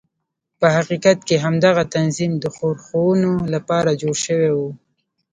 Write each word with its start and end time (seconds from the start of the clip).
په 0.59 0.67
حقیقت 0.75 1.17
کې 1.27 1.35
همدغه 1.45 1.83
تنظیم 1.95 2.31
د 2.39 2.45
ښورښونو 2.55 3.33
لپاره 3.53 3.97
جوړ 4.01 4.15
شوی 4.25 4.51
و. 4.57 4.59